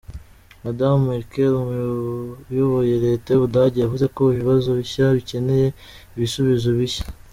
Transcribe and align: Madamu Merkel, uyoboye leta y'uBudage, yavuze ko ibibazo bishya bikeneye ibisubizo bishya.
Madamu 0.63 1.01
Merkel, 1.09 1.53
uyoboye 2.51 2.93
leta 3.05 3.27
y'uBudage, 3.29 3.77
yavuze 3.81 4.05
ko 4.15 4.21
ibibazo 4.33 4.69
bishya 4.79 5.05
bikeneye 5.17 5.67
ibisubizo 6.15 6.69
bishya. 6.79 7.05